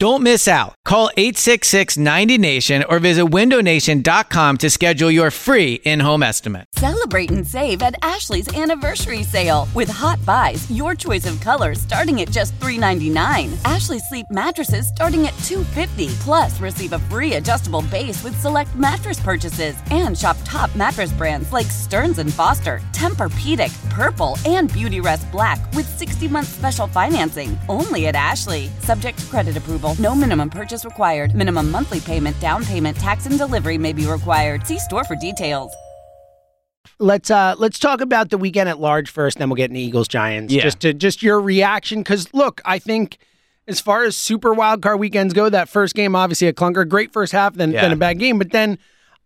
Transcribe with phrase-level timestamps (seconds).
[0.00, 0.74] Don't miss out.
[0.84, 6.66] Call 866 90 Nation or visit windownation.com to schedule your free in home estimate.
[6.74, 12.20] Celebrate and save at Ashley's anniversary sale with hot buys, your choice of colors starting
[12.22, 13.54] at just $3.99.
[13.64, 16.12] Ashley Sleep mattresses starting at $2.50.
[16.20, 21.52] Plus, receive a free adjustable base with select mattress purchases and shop top mattress brands
[21.52, 28.16] like Stearns and Foster, Tempur-Pedic, Purple, and Beautyrest Black with 60-month special financing only at
[28.16, 28.70] Ashley.
[28.80, 29.83] Subject to credit approval.
[29.98, 31.34] No minimum purchase required.
[31.34, 34.66] Minimum monthly payment, down payment, tax, and delivery may be required.
[34.66, 35.72] See store for details.
[36.98, 40.06] Let's uh let's talk about the weekend at large first, then we'll get into Eagles
[40.08, 40.52] Giants.
[40.52, 40.62] Yeah.
[40.62, 43.18] Just to just your reaction, because look, I think
[43.66, 47.12] as far as super wild card weekends go, that first game obviously a clunker, great
[47.12, 47.82] first half, then Yeah.
[47.82, 48.78] then a bad game, but then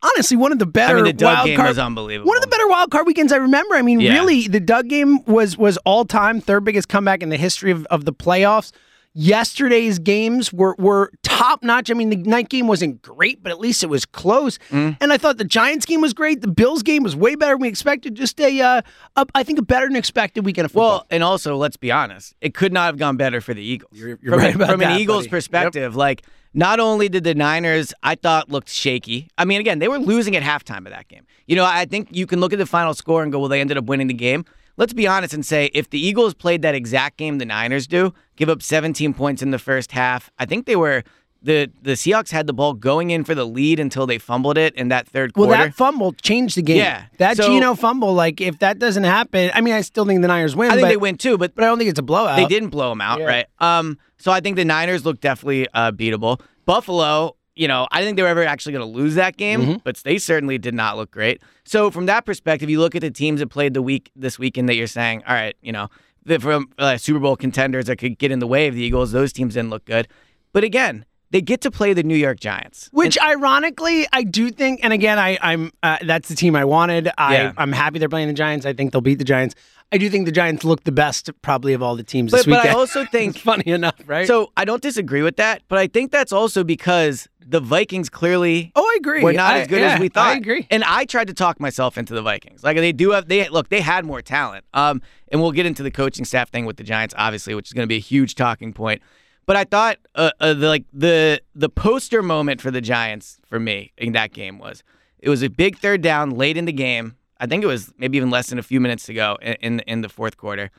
[0.03, 2.29] honestly one of the I better mean, the Doug wild game card, was unbelievable.
[2.29, 3.75] One of the better wild card weekends I remember.
[3.75, 4.15] I mean, Yeah.
[4.15, 7.85] really, the Doug game was was all time third biggest comeback in the history of,
[7.87, 8.73] of the playoffs.
[9.15, 11.91] Yesterday's games were were top notch.
[11.91, 14.59] I mean, the night game wasn't great, but at least it was close.
[14.71, 14.93] Mm-hmm.
[15.01, 16.41] And I thought the Giants game was great.
[16.41, 18.15] The Bills game was way better than we expected.
[18.15, 18.83] Just a, uh,
[19.17, 20.89] a I think a better than expected weekend of football.
[20.91, 23.91] Well, and also, let's be honest, it could not have gone better for the Eagles.
[23.93, 25.31] you're from right about from an Eagles buddy.
[25.31, 26.23] perspective, like
[26.55, 29.29] not only did the Niners, I thought looked shaky.
[29.39, 31.27] I mean, again, they were losing at halftime of that game.
[31.47, 33.61] You know, I think you can look at the final score and go, well, they
[33.61, 34.45] ended up winning the game.
[34.79, 38.15] Let's be honest and say if the Eagles played that exact game the Niners do,
[38.37, 41.03] give up 17 points in the first half, I think they were
[41.43, 44.75] the the Seahawks had the ball going in for the lead until they fumbled it
[44.75, 45.51] in that third quarter.
[45.51, 46.79] well, that fumble changed the game.
[46.79, 47.05] Yeah.
[47.19, 48.15] that So- Geno fumble.
[48.15, 50.71] Like if that doesn't happen, I mean, I still think the Niners win.
[50.71, 52.37] I think but, they win too, but but I don't think it's a blowout.
[52.37, 53.27] They didn't blow them out, Yeah.
[53.27, 53.47] right?
[53.61, 56.41] Um, so I think the Niners look definitely uh, beatable.
[56.67, 59.77] Buffalo, you know, I think they were ever actually going to lose that game, Mm-hmm.
[59.85, 61.43] but they certainly did not look great.
[61.65, 64.69] So from that perspective, you look at the teams that played the week this weekend
[64.69, 65.89] that you're saying, all right, you know,
[66.25, 69.13] the, from uh, Super Bowl contenders that could get in the way of the Eagles,
[69.13, 70.07] those teams didn't look good.
[70.53, 72.89] But again, they get to play the New York Giants.
[72.93, 77.11] Which, ironically, I do think, and again, I, I'm uh, that's the team I wanted.
[77.19, 77.53] I, Yeah.
[77.57, 78.65] I'm happy they're playing the Giants.
[78.67, 79.55] I think they'll beat the Giants.
[79.91, 82.51] I do think the Giants look the best, probably of all the teams this But,
[82.51, 82.67] but.
[82.67, 84.27] I also think funny enough, right?
[84.27, 84.53] so.
[84.57, 88.83] I don't disagree with that, but I think that's also because the Vikings clearly oh,
[88.83, 89.23] I agree.
[89.23, 90.27] We're not I- as good yeah, as we thought.
[90.27, 90.67] I agree.
[90.71, 92.63] And I tried to talk myself into the Vikings.
[92.63, 94.67] Like they do have they look, they had more talent.
[94.75, 97.73] Um and we'll get into the coaching staff thing with the Giants obviously, which is
[97.73, 99.01] going to be a huge talking point.
[99.49, 103.59] But I thought uh, uh, the, like the the poster moment for the Giants for
[103.59, 104.83] me in that game was
[105.19, 107.17] it was a big third down late in the game.
[107.41, 110.01] I think it was maybe even less than a few minutes ago in in, in
[110.03, 110.71] the fourth quarter.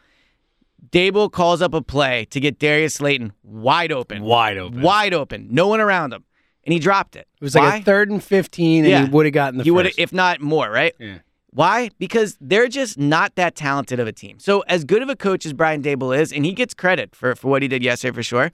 [0.92, 4.22] Daboll calls up a play to get Darius Slayton wide open.
[4.22, 4.82] Wide open.
[4.84, 5.48] Wide open.
[5.50, 6.24] No one around him.
[6.64, 7.28] And he dropped it.
[7.42, 9.04] it was like a third and 15, and Yeah.
[9.06, 10.94] he would have gotten the he would have, if not more, right?
[11.00, 11.18] Yeah.
[11.52, 11.90] Why?
[11.98, 14.40] Because they're just not that talented of a team.
[14.40, 17.36] So as good of a coach as Brian Daboll is, and he gets credit for,
[17.36, 18.52] for what he did yesterday for sure,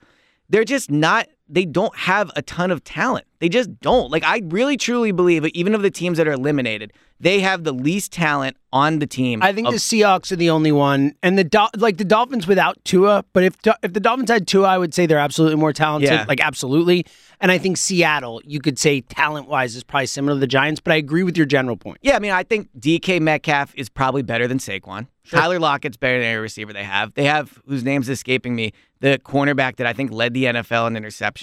[0.48, 3.26] they're just not they don't have a ton of talent.
[3.38, 4.10] They just don't.
[4.10, 7.64] Like I really truly believe that even of the teams that are eliminated, they have
[7.64, 9.42] the least talent on the team.
[9.42, 12.46] I think of- the Seahawks are the only one, and the Dol- like the Dolphins
[12.46, 13.24] without Tua.
[13.32, 16.10] But if if the Dolphins had Tua, I would say they're absolutely more talented.
[16.10, 16.24] Yeah.
[16.26, 17.04] Like absolutely.
[17.40, 20.80] And I think Seattle, you could say talent wise, is probably similar to the Giants.
[20.80, 21.98] But I agree with your general point.
[22.00, 25.06] Yeah, I mean, I think DK Metcalf is probably better than Saquon.
[25.28, 27.12] Tyler Lockett's better than any receiver they have.
[27.14, 30.94] They have whose name's escaping me, the cornerback that I think led the NFL in
[30.94, 31.35] interceptions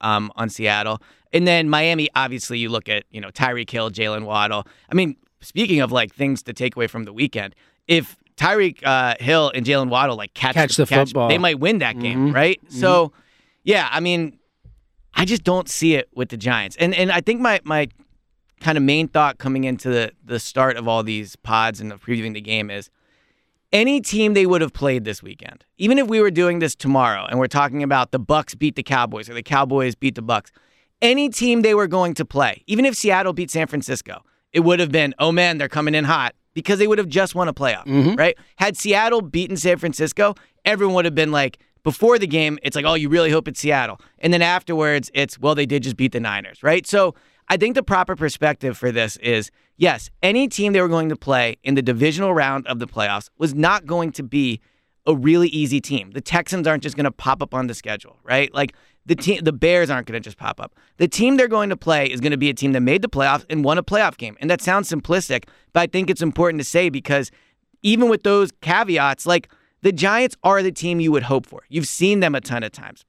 [0.00, 1.00] um, on Seattle.
[1.32, 4.66] And then Miami, obviously, you look at you know Tyreek Hill, Jalen Waddle.
[4.90, 7.54] I mean, speaking of like things to take away from the weekend,
[7.88, 11.28] if Tyreek uh, Hill and Jalen Waddle like catch, Catch the football.
[11.28, 12.60] they might win that game, right?
[12.68, 13.12] So,
[13.62, 14.38] yeah, I mean,
[15.14, 16.76] I just don't see it with the Giants.
[16.76, 17.88] And and I think my my
[18.60, 22.34] kind of main thought coming into the the start of all these pods and previewing
[22.34, 22.90] the game is
[23.74, 27.26] any team they would have played this weekend, even if we were doing this tomorrow
[27.26, 30.52] and we're talking about the Bucks beat the Cowboys or the Cowboys beat the Bucks,
[31.02, 34.22] any team they were going to play, even if Seattle beat San Francisco,
[34.52, 37.34] it would have been, oh man, they're coming in hot because they would have just
[37.34, 38.14] won a playoff, mm-hmm.
[38.14, 38.38] right?
[38.56, 42.86] Had Seattle beaten San Francisco, everyone would have been like, before the game, it's like,
[42.86, 44.00] oh, you really hope it's Seattle.
[44.20, 46.86] And then afterwards, it's, well, they did just beat the Niners, right?
[46.86, 47.14] So
[47.48, 51.16] I think the proper perspective for this is yes, any team they were going to
[51.16, 54.60] play in the divisional round of the playoffs was not going to be
[55.06, 56.12] a really easy team.
[56.12, 58.52] The Texans aren't just going to pop up on the schedule, right?
[58.54, 58.74] Like
[59.04, 60.74] the team, the Bears aren't going to just pop up.
[60.96, 63.08] The team they're going to play is going to be a team that made the
[63.08, 64.36] playoffs and won a playoff game.
[64.40, 67.30] And that sounds simplistic, but I think it's important to say because
[67.82, 69.50] even with those caveats, like
[69.82, 71.64] the Giants are the team you would hope for.
[71.68, 73.04] You've seen them a ton of times.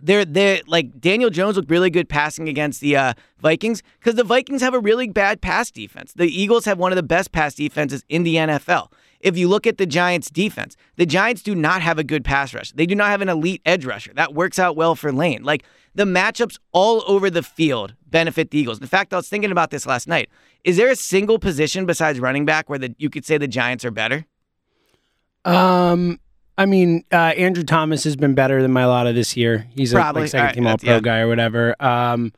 [0.00, 4.24] They're they like Daniel Jones looked really good passing against the uh, Vikings because the
[4.24, 6.12] Vikings have a really bad pass defense.
[6.12, 8.92] The Eagles have one of the best pass defenses in the NFL.
[9.20, 12.52] If you look at the Giants' defense, the Giants do not have a good pass
[12.52, 12.72] rush.
[12.72, 14.12] They do not have an elite edge rusher.
[14.14, 15.42] That works out well for Lane.
[15.42, 15.64] Like
[15.94, 18.80] the matchups all over the field benefit the Eagles.
[18.80, 20.28] In fact, I was thinking about this last night.
[20.64, 23.84] Is there a single position besides running back where the, you could say the Giants
[23.84, 24.26] are better?
[25.44, 26.18] Um,
[26.58, 29.66] I mean, uh, Andrew Thomas has been better than Mailata this year.
[29.74, 30.22] He's a Probably.
[30.22, 31.00] like, second All team right, All Pro yeah.
[31.00, 31.76] guy or whatever.
[31.82, 32.32] Um,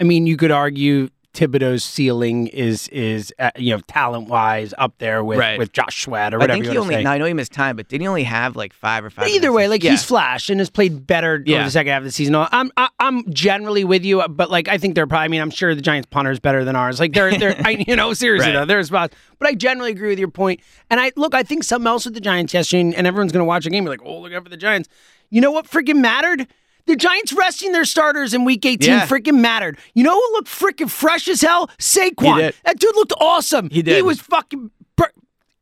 [0.00, 4.94] I mean, you could argue Thibodeaux's ceiling is is uh, you know talent wise up
[4.98, 5.58] there with Right.
[5.58, 6.52] with Josh Sweat or whatever.
[6.54, 6.56] I whatever.
[6.56, 6.94] think you he wanna only.
[6.96, 7.02] say.
[7.04, 9.26] Now I know he missed time, but didn't he only have like five or five?
[9.26, 9.92] But either way, like yeah.
[9.92, 12.34] he's flashed and has played better over the second half of the season.
[12.34, 15.26] I'm I, I'm generally with you, but like I think they're probably.
[15.26, 16.98] I mean, I'm sure the Giants punter is better than ours.
[16.98, 18.58] Like they're they're I, you know seriously Right.
[18.58, 19.14] though, there's spots.
[19.38, 20.60] But I generally agree with your point.
[20.90, 23.44] And I look, I think something else with the Giants yesterday, and everyone's going to
[23.46, 23.84] watch a game.
[23.84, 24.88] You're like, oh, look out for the Giants.
[25.30, 26.48] You know what freaking mattered?
[26.86, 29.06] The Giants resting their starters in Week 18 Yeah.
[29.06, 29.78] freaking mattered.
[29.94, 31.68] You know who looked freaking fresh as hell?
[31.78, 32.52] Saquon.
[32.64, 33.70] That dude looked awesome.
[33.70, 33.96] He did.
[33.96, 34.70] He was fucking.
[34.96, 35.10] Bur-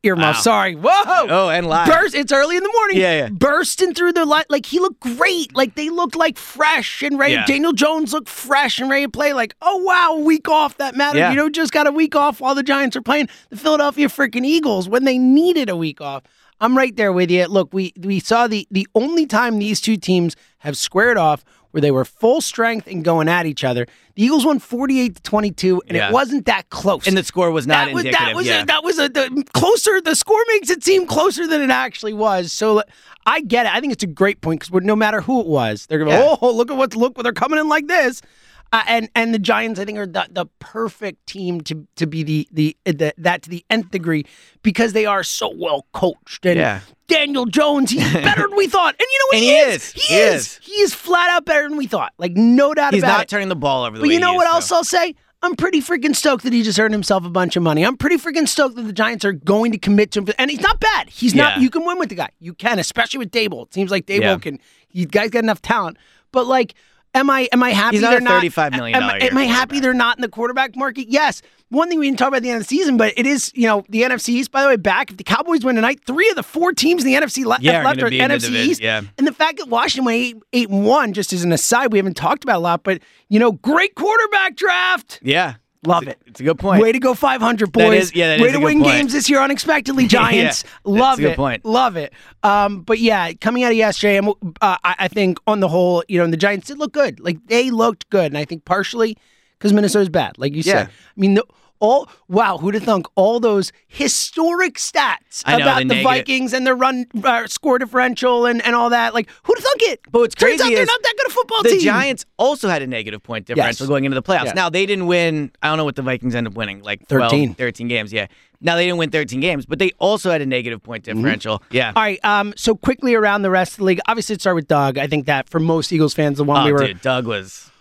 [0.01, 0.31] Earmuff, Wow.
[0.33, 0.75] sorry.
[0.75, 0.91] Whoa.
[1.05, 1.87] Oh, and live.
[1.89, 2.15] Burst.
[2.15, 2.97] It's early in the morning.
[2.99, 3.29] Yeah, yeah.
[3.29, 4.45] Bursting through the light.
[4.49, 5.53] Like, he looked great.
[5.53, 7.33] Like, they looked like fresh and ready.
[7.33, 7.45] Yeah.
[7.45, 9.33] Daniel Jones looked fresh and ready to play.
[9.33, 10.77] Like, oh, wow, week off.
[10.77, 11.17] That mattered.
[11.19, 11.31] Yeah.
[11.31, 14.45] You know, just got a week off while the Giants are playing the Philadelphia freaking
[14.45, 16.23] Eagles when they needed a week off.
[16.61, 17.45] I'm right there with you.
[17.47, 21.81] Look, we we saw the the only time these two teams have squared off where
[21.81, 23.85] they were full strength and going at each other.
[24.15, 26.07] The Eagles won 48 to 22, and Yeah.
[26.09, 27.05] it wasn't that close.
[27.07, 28.27] and the score was not that was indicative.
[28.27, 28.61] that was yeah.
[28.63, 30.01] a, that was a the closer.
[30.01, 32.51] The score makes it seem closer than it actually was.
[32.51, 32.81] So
[33.27, 33.73] I get it.
[33.73, 36.09] I think it's a great point because no matter who it was, they're going.
[36.09, 36.35] to Yeah.
[36.41, 37.15] Oh, look at what's look.
[37.21, 38.21] They're coming in like this.
[38.71, 42.21] Uh, and and the Giants, I think, are the, the perfect team to to be
[42.23, 44.25] the, the the that to the nth degree
[44.61, 46.45] because they are so well coached.
[46.45, 46.81] And Yeah.
[47.07, 48.93] Daniel Jones, he's better than we thought.
[48.93, 49.75] And you know what And he, is?
[49.83, 49.91] is.
[49.93, 50.41] He, He is.
[50.45, 50.59] is.
[50.61, 52.13] He is flat out better than we thought.
[52.19, 53.11] Like no doubt He's about it.
[53.13, 54.75] He's not turning the ball over the But you know what else to.
[54.75, 55.15] I'll say?
[55.41, 57.83] I'm pretty freaking stoked that he just earned himself a bunch of money.
[57.85, 60.27] I'm pretty freaking stoked that the Giants are going to commit to him.
[60.37, 61.09] And he's not bad.
[61.09, 61.61] He's not.
[61.61, 62.29] You can win with the guy.
[62.39, 63.65] You can, especially with Daboll.
[63.67, 64.37] It seems like Daboll Yeah.
[64.37, 64.59] can.
[64.91, 65.95] You guys got enough talent.
[66.33, 66.75] But like,
[67.13, 69.93] am I am I happy He's they're not $35 million Am, am I happy they're
[69.93, 71.07] not in the quarterback market?
[71.09, 71.41] Yes.
[71.69, 73.51] One thing we didn't talk about at the end of the season, but it is
[73.53, 74.51] you know the NFC East.
[74.51, 77.11] By the way, back if the Cowboys win tonight, three of the four teams in
[77.11, 78.81] the NFC le- Yeah, left are the NFC East.
[78.81, 79.01] yeah.
[79.17, 81.99] And the fact that Washington went eight, eight and one, just as an aside, we
[81.99, 85.19] haven't talked about a lot, but you know, great quarterback draft.
[85.21, 85.55] Yeah.
[85.85, 86.19] Love It's a- it.
[86.25, 86.81] It's a good point.
[86.81, 88.03] Way to go 500, boys.
[88.03, 88.91] Is- yeah, Way to win point.
[88.91, 90.63] games this year unexpectedly, Giants.
[90.65, 91.35] Yeah, Love that's a good it.
[91.37, 91.65] point.
[91.65, 92.11] Love it.
[92.43, 94.31] Um, but yeah, coming out of yesterday, uh,
[94.61, 97.19] I, I think on the whole, you know, the Giants did look good.
[97.21, 99.17] Like they looked good, and I think partially
[99.57, 100.73] because Minnesota's bad, like you Yeah.
[100.73, 100.87] said.
[100.87, 101.45] I mean, the,
[101.79, 106.65] all wow, who'd have thunk all those historic stats know, about the the, Vikings and
[106.67, 109.13] their run uh, score differential and, and all that?
[109.13, 110.01] Like who'd have thunk it?
[110.11, 111.77] But what's Turns out crazy they're is not that good a football the team.
[111.79, 113.87] The Giants also had a negative point differential Yes.
[113.89, 114.45] going into the playoffs.
[114.45, 114.55] Yes.
[114.55, 115.51] Now they didn't win.
[115.61, 117.53] I don't know what the Vikings ended up winning, like 12, 13.
[117.55, 118.11] 13 games.
[118.13, 118.27] Yeah.
[118.61, 121.17] Now they didn't win 13 games, but they also had a negative point Mm-hmm.
[121.19, 121.63] differential.
[121.71, 121.93] Yeah.
[121.95, 122.19] All right.
[122.25, 122.53] Um.
[122.57, 123.99] So quickly around the rest of the league.
[124.07, 124.97] Obviously, it started with Doug.
[124.97, 127.71] I think that for most Eagles fans, the one Oh, we were dude, Doug was.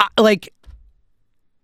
[0.00, 0.52] I- like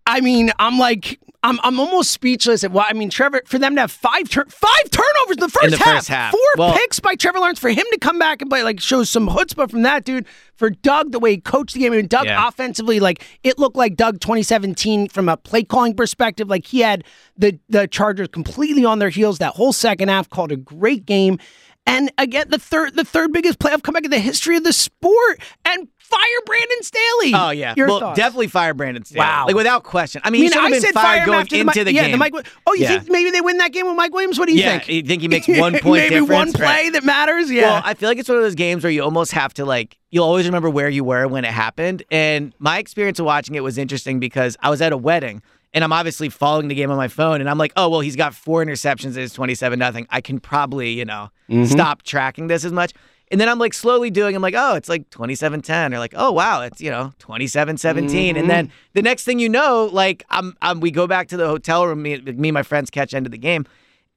[0.07, 3.75] I mean, I'm like I'm I'm almost speechless at what I mean, Trevor for them
[3.75, 5.95] to have five turn five turnovers in the first In the half.
[5.97, 6.31] first half.
[6.33, 9.11] Four Well- picks by Trevor Lawrence for him to come back and play like shows
[9.11, 10.27] some chutzpah from that dude.
[10.57, 12.47] For Doug, the way he coached the game, I mean, Doug Yeah.
[12.47, 16.49] offensively, like it looked like Doug 2017 from a play calling perspective.
[16.49, 17.03] Like he had
[17.37, 21.39] the the Chargers completely on their heels that whole second half, called a great game.
[21.85, 25.41] And again, the third the third biggest playoff comeback in the history of the sport.
[25.65, 27.33] And fire Brandon Staley.
[27.35, 27.75] Oh yeah.
[27.77, 28.17] Your well, thoughts?
[28.17, 29.21] definitely fire Brandon Staley.
[29.21, 29.47] Wow.
[29.47, 30.21] Like without question.
[30.25, 31.61] I I mean, mean, he should I have been said fired fire going after the
[31.61, 32.13] into Mi- the yeah, game.
[32.13, 32.35] the Mike.
[32.67, 32.89] Oh, you Yeah.
[32.99, 34.39] think maybe they win that game with Mike Williams?
[34.39, 34.89] What do you yeah, think?
[34.89, 36.93] you think he makes one point maybe one play Right.
[36.93, 37.51] that matters?
[37.51, 37.63] Yeah.
[37.63, 39.99] Well, I feel like it's one of those games where you almost have to like
[40.11, 42.03] you'll always remember where you were when it happened.
[42.11, 45.43] And my experience of watching it was interesting because I was at a wedding
[45.75, 48.17] and I'm obviously following the game on my phone and I'm like, oh well, he's
[48.17, 49.07] got four interceptions.
[49.15, 50.07] And it's twenty seven nothing.
[50.11, 51.65] I can probably you know mm-hmm.
[51.65, 52.93] stop tracking this as much.
[53.33, 55.95] And then I'm like slowly doing, I'm like, oh, it's like 27 10.
[55.95, 58.37] Or like, oh, wow, it's, you know, 27 17.
[58.37, 61.49] And then the next thing you know, like, I'm, I'm, we go back to the
[61.49, 63.65] hotel room, me, me and my friends catch end of the game.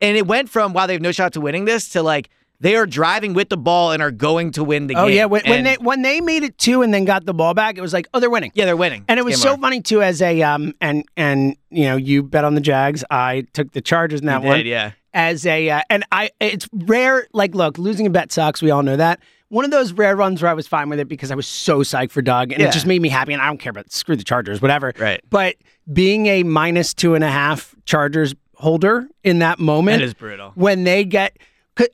[0.02, 2.30] And it went from, wow, they have no shot to winning this to like,
[2.60, 5.06] they are driving with the ball and are going to win the oh game.
[5.06, 7.54] Oh yeah, when, when they when they made it two and then got the ball
[7.54, 8.52] back, it was like, oh, they're winning.
[8.54, 9.04] yeah, they're winning.
[9.10, 9.62] And it was game so over.
[9.62, 13.04] funny too, as a um and and you know you bet on the Jags.
[13.12, 14.58] I took the Chargers in that You one.
[14.60, 14.92] did, yeah.
[15.16, 17.26] As a uh, and I, it's rare.
[17.34, 18.62] Like, look, losing a bet sucks.
[18.62, 19.20] We all know that.
[19.50, 21.80] one of those rare runs where I was fine with it because I was so
[21.80, 22.68] psyched for Doug, and Yeah.
[22.68, 23.32] it just made me happy.
[23.32, 24.92] And I don't care about screw the Chargers, whatever.
[25.00, 25.22] Right.
[25.30, 25.56] But
[25.94, 30.52] being a minus two and a half Chargers holder in that moment That is brutal.
[30.56, 31.38] when they get.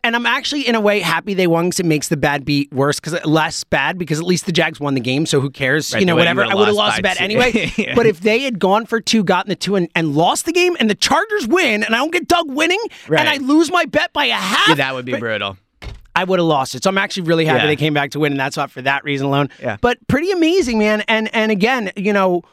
[0.03, 2.71] And I'm actually in a way happy they won because it makes the bad beat
[2.71, 5.25] worse because less bad because at least the Jags won the game.
[5.25, 5.91] So who cares?
[5.91, 6.43] Right, you know, whatever.
[6.43, 7.71] I would have lost lost the bet anyway.
[7.77, 7.95] Yeah.
[7.95, 10.75] But if they had gone for two, gotten the two, and, and lost the game,
[10.79, 13.19] and the Chargers win, and I don't get Doug winning, Right.
[13.21, 15.57] and I lose my bet by a half, Yeah, that would be but- brutal.
[16.13, 16.83] I would have lost it.
[16.83, 17.67] So I'm actually really happy Yeah.
[17.67, 19.49] they came back to win, and that's not for that reason alone.
[19.61, 19.77] Yeah.
[19.81, 21.01] But pretty amazing, man.
[21.07, 22.43] And and again, you know,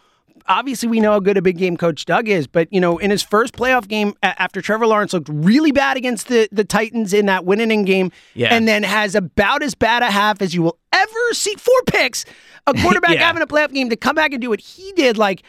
[0.49, 3.11] obviously we know how good a big game coach Doug is, but you know, in
[3.11, 7.26] his first playoff game after Trevor Lawrence looked really bad against the the Titans in
[7.26, 8.55] that winning game, Yeah.
[8.55, 11.55] and then has about as bad a half as you will ever see.
[11.57, 12.25] Four picks,
[12.67, 13.26] a quarterback Yeah.
[13.26, 15.43] having a playoff game to come back and do what he did, like.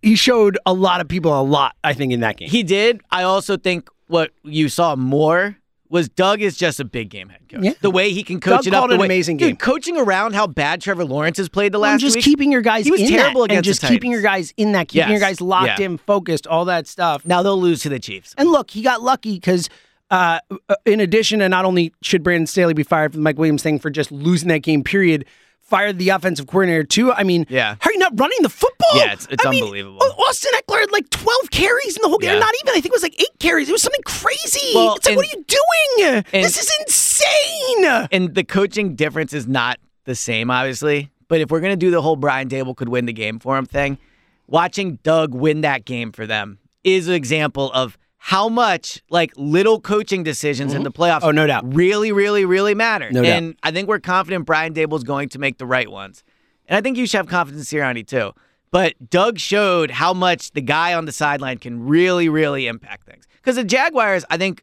[0.00, 2.48] He showed a lot of people a lot, I think, in that game.
[2.48, 3.00] He did.
[3.10, 5.56] I also think what you saw more
[5.90, 7.62] was Doug is just a big game head coach.
[7.62, 7.72] Yeah.
[7.80, 8.88] The way he can coach Doug it up.
[8.88, 9.56] the an way, amazing Dude, game.
[9.56, 12.24] coaching around how bad Trevor Lawrence has played the last just week.
[12.24, 14.72] keeping your guys He was in terrible that, and against just keeping your guys in
[14.72, 15.86] that, keeping your guys locked Yeah.
[15.86, 17.24] in, focused, all that stuff.
[17.24, 18.34] Now they'll lose to the Chiefs.
[18.36, 19.68] And look, he got lucky because,
[20.10, 20.40] uh,
[20.84, 23.78] in addition, to not only should Brandon Staley be fired for the Mike Williams thing
[23.78, 25.24] for just losing that game, period,
[25.60, 27.12] fired the offensive coordinator too.
[27.12, 27.76] I mean, Yeah.
[28.08, 28.90] How are you not running the football?
[28.94, 29.98] Yeah, it's- it's I unbelievable.
[30.02, 32.34] Au- Austin Ekeler had like 12 carries in the whole game.
[32.34, 32.38] Yeah.
[32.38, 33.68] Not even, I think it was like eight carries.
[33.68, 34.72] It was something crazy.
[34.74, 36.24] Well, it's like, what are you doing?
[36.32, 38.08] and- this is insane.
[38.12, 41.10] And the coaching difference is not the same, obviously.
[41.28, 43.66] But if we're gonna do the whole Brian Daboll could win the game for him
[43.66, 43.98] thing,
[44.46, 49.80] watching Doug win that game for them is an example of how much like little
[49.80, 50.84] coaching decisions in mm-hmm.
[50.84, 51.74] the playoffs Oh, no doubt.
[51.74, 53.10] really, really, really matter.
[53.10, 53.32] No doubt.
[53.32, 56.24] and I think we're confident Brian Daboll's going to make the right ones.
[56.68, 58.32] And I think you should have confidence in Sirianni too.
[58.70, 63.26] But Doug showed how much the guy on the sideline can really, really impact things.
[63.36, 64.62] Because the Jaguars, I think,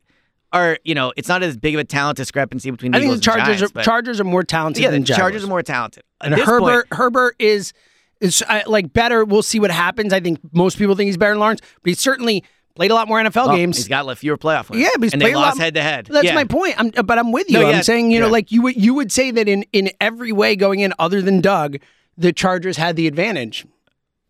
[0.54, 3.14] are you know, it's not as big of a talent discrepancy between the I think
[3.14, 5.20] the Chargers Giants, are Chargers are more talented yeah, than the Jaguars.
[5.20, 6.04] Chargers are more talented.
[6.22, 7.74] At And Herbert, point, Herbert is
[8.22, 9.26] is uh, like better.
[9.26, 10.14] We'll see what happens.
[10.14, 12.44] I think most people think he's better than Lawrence, but he's certainly
[12.76, 13.78] played a lot more NFL well, games.
[13.78, 14.84] he's got fewer playoff wins.
[14.84, 16.08] yeah, but he's and played they lot lost head to head.
[16.12, 16.36] That's Yeah.
[16.36, 16.76] my point.
[16.78, 17.60] I'm, but I'm with you.
[17.60, 18.32] No, I'm yeah, saying you know, yeah.
[18.32, 21.42] like you would you would say that in in every way going in, other than
[21.42, 21.78] Doug,
[22.18, 23.66] the Chargers had the advantage.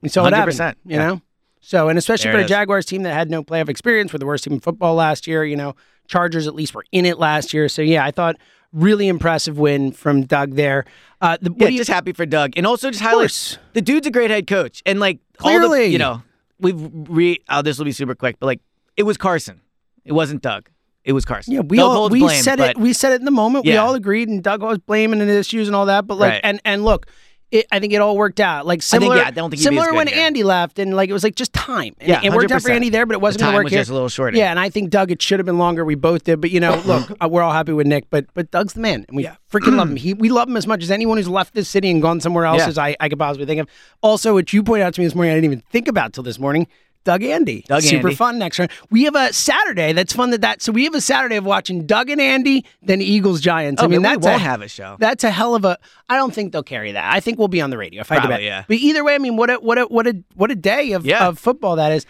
[0.01, 0.57] We saw what happened.
[0.57, 1.21] 100%, You know,
[1.61, 2.47] so and especially There for a.
[2.47, 5.43] Jaguars team that had no playoff experience, were the worst team in football last year.
[5.43, 5.75] You know,
[6.07, 7.67] Chargers at least were in it last year.
[7.67, 8.35] So yeah, I thought
[8.71, 10.85] really impressive win from Doug there.
[11.21, 14.05] Uh, the, what Yeah, you- just happy for Doug, and also just highlights the dude's
[14.05, 15.85] a great head coach, and like all Clearly.
[15.85, 16.21] the, you know,
[16.59, 16.75] we've
[17.09, 17.39] re.
[17.49, 18.61] Oh, this will be super quick, but like
[18.97, 19.61] it was Carson,
[20.03, 20.69] it wasn't Doug,
[21.03, 21.53] it was Carson.
[21.53, 22.77] Yeah, we Doug all we said it.
[22.77, 23.65] We said it in the moment.
[23.65, 26.07] We all agreed, and Doug was blaming the issues and all that.
[26.07, 26.41] But like, Right.
[26.43, 27.07] and and look,
[27.51, 28.65] it, I think it all worked out.
[28.65, 30.07] Like think, similar, yeah, I don't think he'd be as similar good when.
[30.09, 31.95] Andy left, and like it was like just time.
[31.99, 33.63] And Yeah, it worked out for Andy there, but it wasn't going to time work
[33.65, 33.81] was here.
[33.81, 34.35] just a little shorter.
[34.37, 35.85] Yeah, and I think Doug, it should have been longer.
[35.85, 38.51] We both did, but you know, look, uh, we're all happy with Nick, but but
[38.51, 39.95] Doug's the man, and we freaking love him.
[39.95, 42.45] He we love him as much as anyone who's left this city and gone somewhere
[42.45, 42.67] else Yeah.
[42.67, 43.67] as I, I could possibly think of.
[44.01, 46.23] Also, what you pointed out to me this morning, I didn't even think about till
[46.23, 46.67] this morning.
[47.05, 47.87] Doug Andy, Doug Andy.
[47.87, 48.15] super Andy.
[48.15, 48.71] fun next round.
[48.89, 50.31] We have a Saturday that's fun.
[50.31, 53.81] That that so we have a Saturday of watching Doug and Andy, then Eagles Giants.
[53.81, 54.97] Oh, I mean, we that's won't a, have a show.
[54.99, 55.77] That's a hell of a.
[56.09, 57.13] I don't think they'll carry that.
[57.13, 58.43] I think we'll be on the radio if I Probably, bet.
[58.43, 58.63] yeah.
[58.67, 61.05] But either way, I mean, what a what a what a what a day of,
[61.05, 61.27] Yeah.
[61.27, 62.05] of football that is.